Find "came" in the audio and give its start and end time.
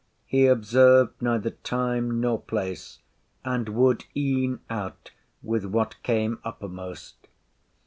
6.01-6.39